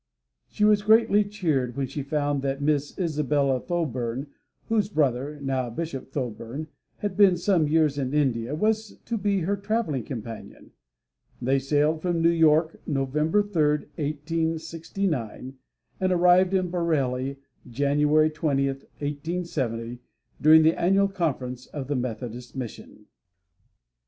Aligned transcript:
She 0.49 0.65
was 0.65 0.81
greatly 0.81 1.23
cheered 1.23 1.75
when 1.77 1.85
she 1.85 2.01
found 2.01 2.41
that 2.41 2.59
Miss 2.59 2.97
Isabella 2.97 3.59
Thoburn, 3.59 4.25
whose 4.65 4.89
brother 4.89 5.39
(now 5.39 5.69
Bishop 5.69 6.09
Thoburn) 6.11 6.69
had 6.97 7.15
been 7.15 7.37
some 7.37 7.67
years 7.67 7.99
in 7.99 8.11
India, 8.11 8.55
was 8.55 8.97
to 9.05 9.15
be 9.15 9.41
her 9.41 9.55
traveling 9.55 10.03
companion. 10.03 10.71
They 11.39 11.59
sailed 11.59 12.01
from 12.01 12.19
New 12.19 12.31
York 12.31 12.81
November 12.87 13.43
3, 13.43 13.61
1869, 14.01 15.59
and 15.99 16.11
arrived 16.11 16.55
in 16.55 16.71
Bareilly 16.71 17.37
January 17.69 18.31
20, 18.31 18.69
1870, 18.69 19.99
during 20.41 20.63
the 20.63 20.81
annual 20.81 21.09
conference 21.09 21.67
of 21.67 21.85
the 21.85 21.95
Methodist 21.95 22.55
Mission. 22.55 23.05